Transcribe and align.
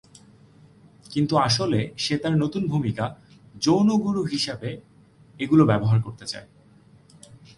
কিন্তু 1.05 1.33
আসলে 1.37 1.79
সে 1.97 2.15
তার 2.17 2.33
নতুন 2.37 2.63
ভূমিকা 2.67 3.05
"যৌন 3.61 3.89
গুরু" 3.97 4.21
হিসেবে 4.23 4.69
এগুলো 5.39 5.63
ব্যবহার 5.65 5.99
করতে 6.01 6.25
চায়। 6.25 6.47